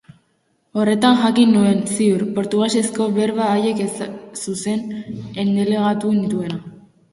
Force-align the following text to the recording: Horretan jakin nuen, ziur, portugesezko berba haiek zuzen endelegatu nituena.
Horretan 0.83 1.19
jakin 1.23 1.53
nuen, 1.55 1.83
ziur, 1.97 2.23
portugesezko 2.37 3.07
berba 3.19 3.51
haiek 3.57 3.85
zuzen 3.93 4.83
endelegatu 5.47 6.17
nituena. 6.19 6.61